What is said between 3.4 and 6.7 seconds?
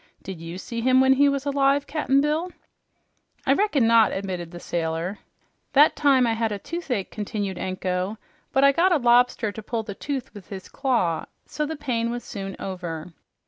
"I reckon not," admitted the sailor. "That time I had a